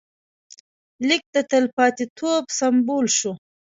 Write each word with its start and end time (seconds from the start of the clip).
لیک 1.07 1.23
د 1.35 1.37
تلپاتېتوب 1.51 2.43
سمبول 2.59 3.05
شو. 3.17 3.31